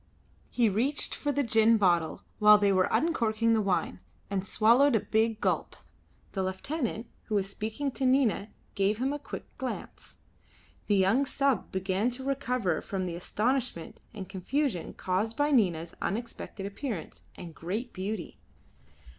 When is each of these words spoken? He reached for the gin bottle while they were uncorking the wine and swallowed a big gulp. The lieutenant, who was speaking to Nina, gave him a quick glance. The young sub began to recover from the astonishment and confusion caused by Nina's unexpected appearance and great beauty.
He 0.49 0.67
reached 0.67 1.13
for 1.13 1.31
the 1.31 1.43
gin 1.43 1.77
bottle 1.77 2.23
while 2.39 2.57
they 2.57 2.71
were 2.71 2.91
uncorking 2.91 3.53
the 3.53 3.61
wine 3.61 3.99
and 4.31 4.43
swallowed 4.43 4.95
a 4.95 4.99
big 4.99 5.39
gulp. 5.39 5.75
The 6.31 6.41
lieutenant, 6.41 7.05
who 7.25 7.35
was 7.35 7.47
speaking 7.47 7.91
to 7.91 8.05
Nina, 8.07 8.49
gave 8.73 8.97
him 8.97 9.13
a 9.13 9.19
quick 9.19 9.55
glance. 9.59 10.17
The 10.87 10.95
young 10.95 11.27
sub 11.27 11.71
began 11.71 12.09
to 12.17 12.23
recover 12.25 12.81
from 12.81 13.05
the 13.05 13.13
astonishment 13.15 14.01
and 14.11 14.27
confusion 14.27 14.93
caused 14.95 15.37
by 15.37 15.51
Nina's 15.51 15.93
unexpected 16.01 16.65
appearance 16.65 17.21
and 17.35 17.53
great 17.53 17.93
beauty. 17.93 18.39